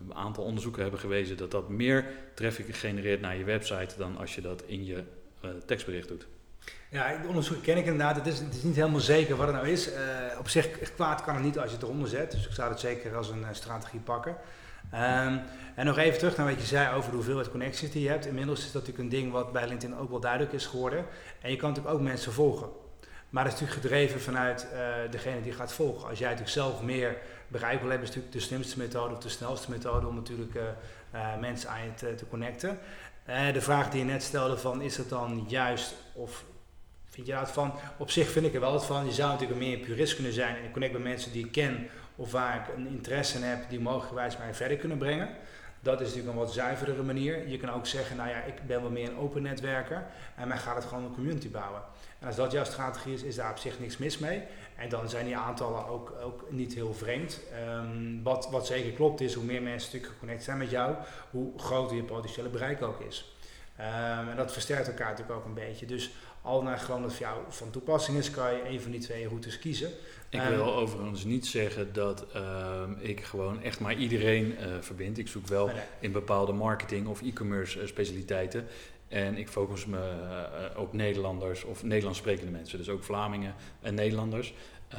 een 0.09 0.15
aantal 0.15 0.45
onderzoeken 0.45 0.83
hebben 0.83 1.01
gewezen 1.01 1.37
dat 1.37 1.51
dat 1.51 1.69
meer 1.69 2.07
traffic 2.35 2.77
genereert 2.77 3.21
naar 3.21 3.37
je 3.37 3.45
website 3.45 3.95
dan 3.99 4.19
als 4.19 4.35
je 4.35 4.41
dat 4.41 4.63
in 4.67 4.85
je 4.85 5.03
uh, 5.45 5.51
tekstbericht 5.67 6.09
doet. 6.09 6.27
Ja, 6.91 7.17
de 7.23 7.29
onderzoek 7.29 7.63
ken 7.63 7.77
ik 7.77 7.85
inderdaad. 7.85 8.17
Het 8.17 8.27
is, 8.27 8.39
het 8.39 8.55
is 8.55 8.63
niet 8.63 8.77
helemaal 8.77 9.01
zeker 9.01 9.37
wat 9.37 9.47
het 9.47 9.57
nou 9.57 9.69
is. 9.69 9.91
Op 10.39 10.49
zich, 10.49 10.93
kwaad 10.95 11.23
kan 11.23 11.35
het 11.35 11.45
niet 11.45 11.59
als 11.59 11.71
je 11.71 11.77
het 11.77 11.85
eronder 11.85 12.09
zet. 12.09 12.31
Dus 12.31 12.47
ik 12.47 12.53
zou 12.53 12.71
het 12.71 12.81
zeker 12.81 13.17
als 13.17 13.29
een 13.29 13.45
strategie 13.53 14.01
pakken. 14.01 14.37
Um, 14.95 15.41
en 15.75 15.87
nog 15.87 15.99
even 15.99 16.19
terug 16.19 16.37
naar 16.37 16.47
wat 16.47 16.61
je 16.61 16.67
zei 16.67 16.97
over 16.97 17.11
de 17.11 17.17
hoeveelheid 17.17 17.51
connecties 17.51 17.91
die 17.91 18.03
je 18.03 18.09
hebt. 18.09 18.27
Inmiddels 18.27 18.59
is 18.59 18.73
dat 18.73 18.87
natuurlijk 18.87 18.99
een 18.99 19.21
ding 19.21 19.33
wat 19.33 19.53
bij 19.53 19.69
LinkedIn 19.69 19.97
ook 19.97 20.11
wel 20.11 20.21
duidelijk 20.21 20.53
is 20.53 20.67
geworden. 20.67 21.05
En 21.41 21.51
je 21.51 21.57
kan 21.57 21.69
natuurlijk 21.69 21.97
ook 21.97 22.03
mensen 22.03 22.33
volgen. 22.33 22.69
Maar 23.37 23.45
dat 23.45 23.55
is 23.55 23.61
natuurlijk 23.61 23.87
gedreven 23.87 24.21
vanuit 24.21 24.67
uh, 24.73 25.11
degene 25.11 25.43
die 25.43 25.53
gaat 25.53 25.73
volgen. 25.73 26.09
Als 26.09 26.19
jij 26.19 26.29
natuurlijk 26.29 26.55
zelf 26.55 26.83
meer 26.83 27.17
bereik 27.49 27.81
wil 27.81 27.91
hebben, 27.91 28.09
is 28.09 28.15
natuurlijk 28.15 28.33
de 28.33 28.41
slimste 28.41 28.79
methode 28.79 29.15
of 29.15 29.21
de 29.21 29.29
snelste 29.29 29.71
methode 29.71 30.07
om 30.07 30.15
natuurlijk 30.15 30.55
uh, 30.55 30.63
uh, 31.15 31.39
mensen 31.41 31.71
aan 31.71 31.85
je 31.85 31.95
te, 31.95 32.15
te 32.15 32.29
connecten. 32.29 32.79
de 33.53 33.61
vraag 33.61 33.91
die 33.91 33.99
je 33.99 34.07
net 34.07 34.23
stelde 34.23 34.59
van 34.59 34.83
is 34.83 34.97
het 34.97 35.09
dan 35.09 35.45
juist 35.49 35.95
of 36.13 36.45
vind 37.05 37.27
je 37.27 37.33
dat 37.33 37.51
van? 37.51 37.75
Op 37.97 38.11
zich 38.11 38.31
vind 38.31 38.47
ik 38.47 38.55
er 38.55 38.61
wel 38.61 38.73
wat 38.73 38.87
van. 38.87 39.07
Je 39.07 39.13
zou 39.13 39.31
natuurlijk 39.31 39.61
meer 39.61 39.79
purist 39.79 40.15
kunnen 40.15 40.33
zijn 40.33 40.57
en 40.57 40.65
ik 40.65 40.73
connect 40.73 40.93
met 40.93 41.03
mensen 41.03 41.33
die 41.33 41.45
ik 41.45 41.53
ken 41.53 41.89
of 42.17 42.33
waar 42.33 42.57
ik 42.57 42.77
een 42.77 42.87
interesse 42.87 43.37
in 43.37 43.43
heb 43.43 43.71
die 43.71 43.81
mogelijkwijs 43.81 44.37
mij 44.37 44.55
verder 44.55 44.77
kunnen 44.77 44.99
brengen. 44.99 45.29
Dat 45.81 46.01
is 46.01 46.07
natuurlijk 46.07 46.35
een 46.35 46.45
wat 46.45 46.53
zuiverdere 46.53 47.03
manier. 47.03 47.49
Je 47.49 47.59
kan 47.59 47.71
ook 47.71 47.87
zeggen, 47.87 48.17
nou 48.17 48.29
ja, 48.29 48.43
ik 48.43 48.67
ben 48.67 48.81
wel 48.81 48.91
meer 48.91 49.09
een 49.09 49.19
open 49.19 49.43
netwerker 49.43 50.07
en 50.37 50.49
mij 50.49 50.59
gaat 50.59 50.77
het 50.77 50.85
gewoon 50.85 51.05
een 51.05 51.15
community 51.15 51.51
bouwen. 51.51 51.83
En 52.27 52.33
als 52.33 52.41
dat 52.41 52.53
jouw 52.53 52.65
strategie 52.65 53.15
is, 53.15 53.23
is 53.23 53.35
daar 53.35 53.51
op 53.51 53.59
zich 53.59 53.79
niks 53.79 53.97
mis 53.97 54.19
mee. 54.19 54.43
En 54.77 54.89
dan 54.89 55.09
zijn 55.09 55.25
die 55.25 55.37
aantallen 55.37 55.89
ook, 55.89 56.13
ook 56.23 56.45
niet 56.51 56.75
heel 56.75 56.95
vreemd. 56.95 57.41
Um, 57.69 58.23
wat, 58.23 58.49
wat 58.51 58.67
zeker 58.67 58.93
klopt 58.93 59.21
is, 59.21 59.35
hoe 59.35 59.45
meer 59.45 59.63
mensen 59.63 59.87
natuurlijk 59.87 60.13
geconnect 60.13 60.45
zijn 60.45 60.59
met 60.59 60.71
jou, 60.71 60.95
hoe 61.31 61.59
groter 61.59 61.97
je 61.97 62.03
potentiële 62.03 62.49
bereik 62.49 62.83
ook 62.83 63.01
is. 63.01 63.37
Um, 63.79 64.29
en 64.29 64.37
dat 64.37 64.53
versterkt 64.53 64.89
elkaar 64.89 65.11
natuurlijk 65.11 65.39
ook 65.39 65.45
een 65.45 65.55
beetje. 65.55 65.87
Dus 65.87 66.11
al 66.43 66.63
naar 66.63 66.79
gewoon 66.79 67.03
dat 67.03 67.13
voor 67.13 67.27
jou 67.27 67.41
van 67.49 67.71
toepassing 67.71 68.19
is, 68.19 68.31
kan 68.31 68.53
je 68.53 68.69
een 68.69 68.81
van 68.81 68.91
die 68.91 69.01
twee 69.01 69.29
routes 69.29 69.59
kiezen. 69.59 69.91
Ik 70.29 70.43
wil 70.43 70.67
um, 70.67 70.75
overigens 70.75 71.25
niet 71.25 71.47
zeggen 71.47 71.93
dat 71.93 72.27
ik 72.99 73.25
gewoon 73.25 73.63
echt 73.63 73.81
maar 73.81 73.95
iedereen 73.95 74.47
uh, 74.61 74.67
verbind. 74.81 75.19
Ik 75.19 75.29
zoek 75.29 75.47
wel 75.47 75.67
nee. 75.67 75.77
in 76.01 76.13
bepaalde 76.13 76.53
marketing 76.53 77.07
of 77.07 77.23
e-commerce 77.23 77.81
uh, 77.81 77.87
specialiteiten. 77.87 78.67
En 79.09 79.37
ik 79.37 79.49
focus 79.49 79.87
me 79.87 79.99
uh, 79.99 80.81
op 80.81 80.93
Nederlanders 80.93 81.65
of 81.65 81.83
Nederlands 81.83 82.19
sprekende 82.19 82.53
mensen. 82.53 82.79
Dus 82.79 82.89
ook 82.89 83.05
Vlamingen 83.05 83.55
en 83.83 83.95
Nederlanders. 83.95 84.55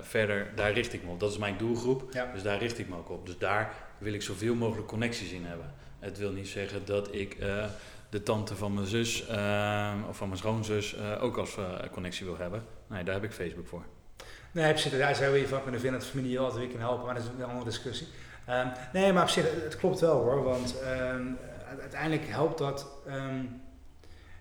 verder, 0.00 0.52
daar 0.54 0.72
richt 0.72 0.92
ik 0.92 1.04
me 1.04 1.10
op. 1.10 1.20
Dat 1.20 1.30
is 1.30 1.38
mijn 1.38 1.56
doelgroep. 1.56 2.08
Ja. 2.12 2.32
Dus 2.32 2.42
daar 2.42 2.58
richt 2.58 2.78
ik 2.78 2.88
me 2.88 2.96
ook 2.96 3.10
op. 3.10 3.26
Dus 3.26 3.38
daar 3.38 3.74
wil 3.98 4.12
ik 4.12 4.22
zoveel 4.22 4.54
mogelijk 4.54 4.88
connecties 4.88 5.30
in 5.30 5.44
hebben. 5.44 5.74
Het 5.98 6.18
wil 6.18 6.32
niet 6.32 6.48
zeggen 6.48 6.84
dat 6.84 7.14
ik 7.14 7.36
uh, 7.40 7.64
de 8.10 8.22
tante 8.22 8.56
van 8.56 8.74
mijn 8.74 8.86
zus 8.86 9.22
of 10.08 10.16
van 10.16 10.28
mijn 10.28 10.38
schoonzus 10.38 10.98
ook 11.20 11.36
als 11.36 11.56
connectie 11.92 12.26
wil 12.26 12.36
hebben. 12.36 12.62
Nee, 12.86 13.04
daar 13.04 13.14
heb 13.14 13.24
ik 13.24 13.32
Facebook 13.32 13.66
voor. 13.66 13.84
Nee, 14.52 14.70
op 14.70 14.78
zich, 14.78 14.98
daar 14.98 15.14
zou 15.14 15.36
je 15.36 15.48
van 15.48 15.62
kunnen 15.62 15.80
vinden 15.80 16.00
dat 16.00 16.08
familie 16.08 16.38
altijd 16.38 16.58
weer 16.58 16.68
kan 16.68 16.80
helpen, 16.80 17.04
maar 17.06 17.14
dat 17.14 17.22
is 17.22 17.30
een 17.38 17.44
andere 17.44 17.64
discussie. 17.64 18.06
Ehm, 18.46 18.66
nee, 18.92 19.12
maar 19.12 19.22
op 19.22 19.28
zich, 19.28 19.62
het 19.64 19.76
klopt 19.76 20.00
wel 20.00 20.22
hoor, 20.22 20.42
want 20.42 20.80
ehm, 20.80 21.26
uiteindelijk 21.80 22.26
helpt 22.26 22.58
dat 22.58 22.86
ehm, 23.06 23.44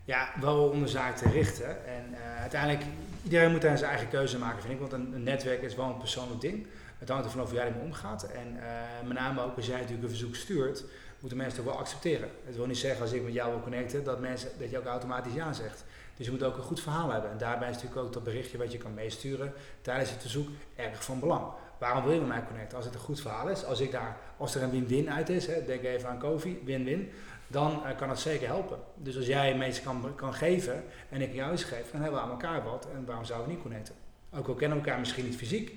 ja, 0.06 0.30
wel 0.40 0.70
om 0.70 0.82
de 0.82 0.88
zaak 0.88 1.18
te 1.18 1.30
richten. 1.30 1.86
En 1.86 2.04
uh, 2.12 2.40
uiteindelijk, 2.40 2.86
iedereen 3.24 3.52
moet 3.52 3.62
daar 3.62 3.78
zijn 3.78 3.90
eigen 3.90 4.10
keuze 4.10 4.38
maken, 4.38 4.62
vind 4.62 4.74
ik, 4.74 4.80
want 4.80 4.92
een, 4.92 5.24
netwerk 5.24 5.62
is 5.62 5.75
wel 5.75 5.86
een 5.86 5.98
persoonlijk 5.98 6.42
ding. 6.42 6.68
Het 6.98 7.10
hangt 7.10 7.25
ervan 7.25 7.42
af 7.42 7.48
hoe 7.48 7.58
jij 7.58 7.68
ermee 7.68 7.84
omgaat. 7.84 8.24
En 8.24 8.56
uh, 8.56 9.08
met 9.08 9.18
name 9.18 9.42
ook 9.42 9.56
als 9.56 9.66
jij 9.66 9.75
natuurlijk 9.75 10.04
een 10.04 10.10
verzoek 10.10 10.36
stuurt, 10.36 10.84
moeten 11.20 11.38
mensen 11.38 11.58
het 11.58 11.70
wel 11.70 11.80
accepteren. 11.80 12.30
Het 12.46 12.56
wil 12.56 12.66
niet 12.66 12.78
zeggen 12.78 13.02
als 13.02 13.12
ik 13.12 13.24
met 13.24 13.34
jou 13.34 13.52
wil 13.52 13.62
connecten, 13.62 14.04
dat, 14.04 14.20
mensen, 14.20 14.50
dat 14.60 14.70
je 14.70 14.78
ook 14.78 14.86
automatisch 14.86 15.34
ja 15.34 15.54
zegt. 15.54 15.84
Dus 16.18 16.25
je 16.25 16.32
moet 16.32 16.44
ook 16.44 16.58
een 16.58 16.63
goed 16.63 16.82
verhaal 16.82 17.12
hebben. 17.12 17.32
En 17.32 17.38
daarbij 17.38 17.70
is 17.70 17.75
natuurlijk 17.75 18.02
ook 18.02 18.13
dat 18.13 18.24
berichtje 18.24 18.58
wat 18.58 18.72
je 18.72 18.78
kan 18.78 18.94
meesturen 18.94 19.54
tijdens 19.82 20.10
het 20.10 20.22
verzoek 20.22 20.48
erg 20.75 21.04
van 21.04 21.20
belang. 21.20 21.46
Waarom 21.80 22.03
wil 22.03 22.13
je 22.13 22.20
met 22.20 22.27
mij 22.27 22.44
connecten? 22.44 22.77
Als 22.77 22.86
het 22.86 22.94
een 22.94 23.00
goed 23.00 23.22
verhaal 23.22 23.50
is, 23.50 23.65
als, 23.65 23.80
ik 23.80 23.92
daar, 23.92 24.18
als 24.38 24.56
er 24.56 24.63
een 24.63 24.72
win-win 24.72 25.12
uit 25.12 25.30
is, 25.30 25.48
hè, 25.48 25.65
denk 25.65 25.84
even 25.84 26.10
aan 26.10 26.20
Kofi, 26.20 26.62
win-win, 26.65 27.12
dan 27.48 27.82
uh, 27.86 27.98
kan 27.98 28.10
het 28.10 28.20
zeker 28.20 28.48
helpen. 28.48 28.80
Dus 28.96 29.18
als 29.18 29.25
jij 29.25 29.56
mensen 29.58 29.84
kan, 29.84 30.15
kan 30.15 30.34
geven 30.34 30.84
en 31.10 31.22
ik 31.22 31.34
jou 31.34 31.51
eens 31.51 31.63
geef, 31.63 31.92
dan 31.92 32.01
hebben 32.01 32.20
we 32.20 32.25
aan 32.25 32.32
elkaar 32.32 32.63
wat. 32.63 32.88
En 32.94 33.06
waarom 33.06 33.25
zouden 33.25 33.48
we 33.48 33.53
niet 33.53 33.63
connecten? 33.63 33.96
Ook 34.36 34.48
al 34.48 34.53
kennen 34.53 34.77
we 34.77 34.84
elkaar 34.84 35.00
misschien 35.00 35.25
niet 35.25 35.36
fysiek, 35.36 35.72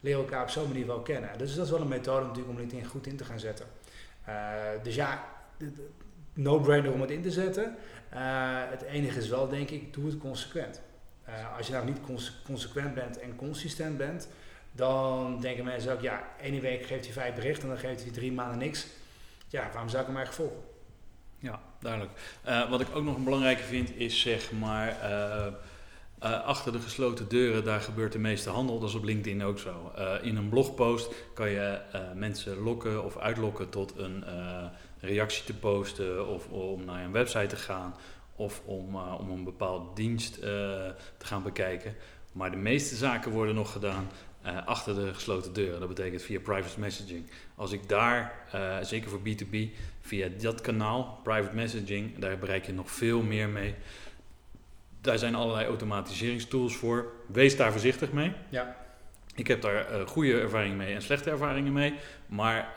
leren 0.00 0.20
we 0.20 0.24
elkaar 0.24 0.42
op 0.42 0.48
zo'n 0.48 0.68
manier 0.68 0.86
wel 0.86 1.00
kennen. 1.00 1.38
Dus 1.38 1.54
dat 1.54 1.64
is 1.64 1.70
wel 1.70 1.80
een 1.80 1.88
methode 1.88 2.26
natuurlijk 2.26 2.50
om 2.50 2.56
LinkedIn 2.56 2.86
goed 2.86 3.06
in 3.06 3.16
te 3.16 3.24
gaan 3.24 3.40
zetten. 3.40 3.66
Uh, 4.28 4.34
dus 4.82 4.94
ja, 4.94 5.24
no-brainer 6.34 6.92
om 6.92 7.00
het 7.00 7.10
in 7.10 7.22
te 7.22 7.30
zetten. 7.30 7.76
Uh, 8.14 8.18
het 8.70 8.82
enige 8.82 9.18
is 9.18 9.28
wel, 9.28 9.48
denk 9.48 9.70
ik, 9.70 9.94
doe 9.94 10.06
het 10.06 10.18
consequent. 10.18 10.80
Als 11.56 11.66
je 11.66 11.72
nou 11.72 11.84
niet 11.84 12.00
conse 12.00 12.32
consequent 12.44 12.94
bent 12.94 13.18
en 13.18 13.36
consistent 13.36 13.96
bent, 13.96 14.28
dan 14.72 15.40
denken 15.40 15.64
mensen 15.64 15.92
ook, 15.92 16.00
ja, 16.00 16.28
ene 16.40 16.60
week 16.60 16.86
geeft 16.86 17.04
hij 17.04 17.12
vijf 17.12 17.34
berichten 17.34 17.62
en 17.62 17.68
dan 17.68 17.78
geeft 17.78 18.02
hij 18.02 18.12
drie 18.12 18.32
maanden 18.32 18.58
niks. 18.58 18.86
Ja, 19.48 19.68
waarom 19.72 19.88
zou 19.88 20.02
ik 20.02 20.08
hem 20.08 20.16
eigenlijk 20.16 20.50
volgen? 20.50 20.70
Ja, 21.38 21.60
duidelijk. 21.80 22.12
Uh, 22.48 22.70
wat 22.70 22.80
ik 22.80 22.86
ook 22.94 23.04
nog 23.04 23.16
een 23.16 23.24
belangrijke 23.24 23.62
vind 23.62 23.96
is 23.96 24.20
zeg 24.20 24.52
maar. 24.52 24.96
Uh, 25.10 25.46
achter 26.44 26.72
de 26.72 26.80
gesloten 26.80 27.28
deuren, 27.28 27.64
daar 27.64 27.80
gebeurt 27.80 28.12
de 28.12 28.18
meeste 28.18 28.50
handel. 28.50 28.78
Dat 28.78 28.88
is 28.88 28.94
op 28.94 29.04
LinkedIn 29.04 29.42
ook 29.42 29.58
zo. 29.58 29.92
In 30.22 30.36
een 30.36 30.48
blogpost 30.48 31.14
kan 31.34 31.50
je 31.50 31.80
mensen 32.14 32.58
lokken 32.58 33.04
of 33.04 33.16
uitlokken 33.16 33.68
tot 33.68 33.96
een 33.96 34.24
reactie 35.00 35.44
te 35.44 35.54
posten 35.54 36.28
of 36.28 36.48
om 36.48 36.84
naar 36.84 37.04
een 37.04 37.12
website 37.12 37.46
te 37.46 37.56
gaan 37.56 37.94
of 38.36 38.62
om, 38.64 38.96
om 38.96 39.30
een 39.30 39.44
bepaald 39.44 39.96
dienst 39.96 40.34
te 40.40 40.94
gaan 41.18 41.42
bekijken. 41.42 41.94
Maar 42.32 42.50
de 42.50 42.56
meeste 42.56 42.94
zaken 42.94 43.30
worden 43.30 43.54
nog 43.54 43.72
gedaan 43.72 44.08
achter 44.64 44.94
de 44.94 45.14
gesloten 45.14 45.52
deuren. 45.52 45.80
Dat 45.80 45.88
betekent 45.88 46.22
via 46.22 46.40
private 46.40 46.80
messaging. 46.80 47.24
Als 47.54 47.72
ik 47.72 47.88
daar, 47.88 48.32
zeker 48.82 49.10
voor 49.10 49.20
B2B, 49.20 49.56
via 50.00 50.28
dat 50.40 50.60
kanaal, 50.60 51.20
private 51.22 51.54
messaging, 51.54 52.18
daar 52.18 52.38
bereik 52.38 52.66
je 52.66 52.72
nog 52.72 52.90
veel 52.90 53.22
meer 53.22 53.48
mee 53.48 53.74
daar 55.02 55.18
zijn 55.18 55.34
allerlei 55.34 55.66
automatiseringstools 55.66 56.76
voor. 56.76 57.12
Wees 57.26 57.56
daar 57.56 57.72
voorzichtig 57.72 58.12
mee. 58.12 58.32
Ja. 58.48 58.76
Ik 59.34 59.46
heb 59.46 59.60
daar 59.60 60.00
uh, 60.00 60.06
goede 60.06 60.40
ervaringen 60.40 60.76
mee 60.76 60.94
en 60.94 61.02
slechte 61.02 61.30
ervaringen 61.30 61.72
mee. 61.72 61.94
Maar 62.26 62.74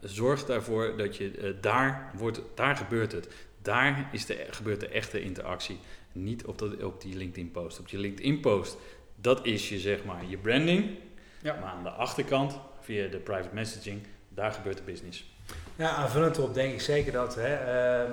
zorg 0.00 0.44
daarvoor 0.44 0.96
dat 0.96 1.16
je 1.16 1.56
daar 1.60 2.10
wordt, 2.14 2.40
daar 2.54 2.76
gebeurt 2.76 3.12
het. 3.12 3.28
Daar 3.62 4.08
is 4.12 4.26
de, 4.26 4.46
gebeurt 4.50 4.80
de 4.80 4.88
echte 4.88 5.22
interactie. 5.22 5.78
Niet 6.12 6.44
op, 6.44 6.58
dat, 6.58 6.82
op 6.82 7.00
die 7.00 7.16
LinkedIn 7.16 7.50
post. 7.50 7.78
Op 7.78 7.88
je 7.88 7.98
LinkedIn 7.98 8.40
post, 8.40 8.76
dat 9.22 9.46
is 9.46 9.68
je 9.68 9.78
zeg 9.78 10.04
maar 10.04 10.24
je 10.26 10.36
branding. 10.36 10.98
Ja. 11.42 11.58
Maar 11.60 11.70
aan 11.70 11.82
de 11.82 11.90
achterkant, 11.90 12.58
via 12.80 13.08
de 13.08 13.18
private 13.18 13.54
messaging, 13.54 14.06
daar 14.28 14.52
gebeurt 14.52 14.76
de 14.76 14.82
business. 14.82 15.30
Ja, 15.76 15.90
aanvullend 15.90 16.38
op 16.38 16.54
denk 16.54 16.72
ik 16.72 16.80
zeker 16.80 17.12
dat 17.12 17.34
hè, 17.34 17.54
ehm, 17.54 18.12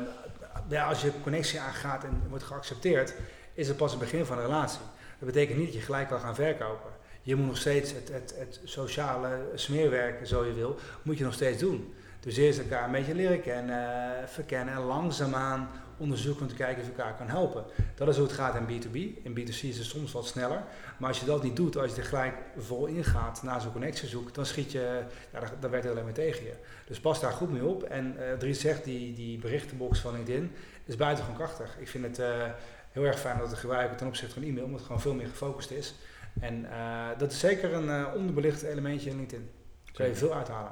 ja, 0.68 0.88
als 0.88 1.02
je 1.02 1.12
connectie 1.24 1.60
aangaat 1.60 2.04
en 2.04 2.22
wordt 2.30 2.44
geaccepteerd, 2.44 3.14
is 3.54 3.68
het 3.68 3.78
pas 3.78 3.92
het 3.92 4.00
begin 4.00 4.26
van 4.26 4.38
een 4.38 4.44
relatie. 4.44 4.82
Dat 5.20 5.28
betekent 5.28 5.58
niet 5.58 5.68
dat 5.68 5.76
je 5.76 5.82
gelijk 5.82 6.10
wil 6.10 6.20
gaan 6.20 6.36
verkopen. 6.36 6.90
Je 7.22 7.36
moet 7.36 7.48
nog 7.48 7.58
steeds 7.58 7.92
het, 7.94 8.10
het, 8.12 8.34
het 8.38 8.62
sociale 8.64 9.38
smeerwerk, 9.56 10.28
zo 10.28 10.46
je 10.46 10.54
wil, 10.54 10.80
moet 11.02 11.18
je 11.18 11.24
nog 11.24 11.34
steeds 11.34 11.60
doen. 11.60 11.94
Dus 12.20 12.38
eerst 12.38 12.60
elkaar 12.60 12.86
een 12.86 12.92
beetje 12.92 13.16
leren 13.16 13.42
kennen, 13.42 14.30
verkennen 14.30 14.74
en 14.74 14.82
langzaamaan 14.82 15.70
onderzoeken 15.98 16.42
om 16.42 16.48
te 16.48 16.56
kijken 16.56 16.82
of 16.82 16.90
je 16.90 16.96
elkaar 16.96 17.16
kan 17.16 17.28
helpen. 17.28 17.64
Dat 17.96 18.08
is 18.08 18.16
hoe 18.16 18.26
het 18.26 18.36
gaat 18.36 18.56
in 18.56 18.82
B2B. 18.82 19.24
In 19.24 19.40
B2C 19.40 19.62
is 19.62 19.78
het 19.78 19.86
soms 19.86 20.12
wat 20.12 20.28
sneller. 20.28 20.64
Maar 20.98 21.10
als 21.10 21.20
je 21.20 21.26
dat 21.26 21.44
niet 21.44 21.56
doet, 21.56 21.78
als 21.78 21.96
je 21.96 22.02
er 22.02 22.08
gelijk 22.08 22.36
vol 22.58 22.86
ingaat 22.86 23.44
naar 23.44 23.62
zo'n 23.62 23.72
connectie 23.72 24.08
zoekt, 24.08 24.36
dan 24.36 24.46
schiet 24.46 24.72
je, 24.72 25.02
ja, 25.34 25.40
dan, 25.60 25.70
werkt 25.70 25.86
het 25.86 25.94
alleen 25.94 26.04
maar 26.04 26.14
tegen 26.14 26.44
je. 26.44 26.54
Dus 26.86 27.00
pas 27.00 27.20
daar 27.20 27.32
goed 27.32 27.52
mee 27.52 27.64
op. 27.64 27.84
En 27.84 28.16
uh, 28.20 28.34
Dries 28.34 28.60
zegt, 28.60 28.84
die, 28.84 29.14
die 29.14 29.38
berichtenbox 29.38 30.00
van 30.00 30.14
LinkedIn 30.14 30.52
is 30.86 30.96
buitengewoon 30.96 31.38
krachtig. 31.38 31.78
Ik 31.80 31.88
vind 31.88 32.04
het 32.04 32.20
uh, 32.20 32.46
heel 32.92 33.04
erg 33.04 33.20
fijn 33.20 33.38
dat 33.38 33.50
het 33.50 33.60
gebruiken 33.60 33.98
ten 33.98 34.08
opzichte 34.08 34.34
van 34.34 34.44
e-mail, 34.44 34.64
omdat 34.64 34.80
het 34.80 34.88
gewoon 34.88 35.02
veel 35.02 35.14
meer 35.14 35.28
gefocust 35.28 35.72
is. 35.72 35.96
En 36.40 36.60
uh, 36.62 37.08
dat 37.18 37.32
is 37.32 37.40
zeker 37.40 37.74
een 37.74 38.14
onderbelicht 38.14 38.62
elementje 38.62 39.10
in 39.10 39.16
LinkedIn. 39.16 39.50
Daar 39.84 39.94
kun 39.94 40.06
je 40.06 40.16
veel 40.16 40.34
uithalen. 40.34 40.72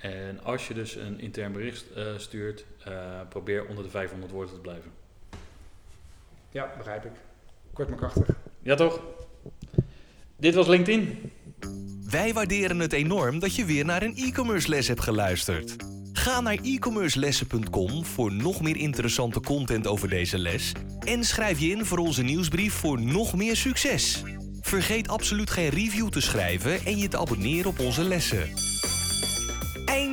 En 0.00 0.42
als 0.42 0.68
je 0.68 0.74
dus 0.74 0.94
een 0.94 1.20
intern 1.20 1.52
bericht 1.52 1.84
uh, 1.96 2.04
stuurt, 2.16 2.64
uh, 2.88 3.20
probeer 3.28 3.66
onder 3.66 3.84
de 3.84 3.90
500 3.90 4.32
woorden 4.32 4.54
te 4.54 4.60
blijven. 4.60 4.90
Ja, 6.50 6.74
begrijp 6.76 7.04
ik. 7.04 7.12
Kort 7.72 7.88
maar 7.88 7.98
krachtig. 7.98 8.36
Ja, 8.62 8.74
toch? 8.74 9.00
Dit 10.36 10.54
was 10.54 10.66
LinkedIn. 10.66 11.32
Wij 12.10 12.32
waarderen 12.32 12.78
het 12.78 12.92
enorm 12.92 13.38
dat 13.38 13.54
je 13.54 13.64
weer 13.64 13.84
naar 13.84 14.02
een 14.02 14.16
e-commerce 14.16 14.68
les 14.68 14.88
hebt 14.88 15.00
geluisterd. 15.00 15.76
Ga 16.12 16.40
naar 16.40 16.58
e-commercelessen.com 16.62 18.04
voor 18.04 18.32
nog 18.32 18.62
meer 18.62 18.76
interessante 18.76 19.40
content 19.40 19.86
over 19.86 20.08
deze 20.08 20.38
les 20.38 20.72
en 21.00 21.24
schrijf 21.24 21.60
je 21.60 21.68
in 21.68 21.84
voor 21.84 21.98
onze 21.98 22.22
nieuwsbrief 22.22 22.72
voor 22.72 23.00
nog 23.00 23.34
meer 23.34 23.56
succes. 23.56 24.22
Vergeet 24.60 25.08
absoluut 25.08 25.50
geen 25.50 25.68
review 25.68 26.08
te 26.08 26.20
schrijven 26.20 26.84
en 26.84 26.98
je 26.98 27.08
te 27.08 27.18
abonneren 27.18 27.70
op 27.70 27.78
onze 27.78 28.02
lessen. 28.04 28.69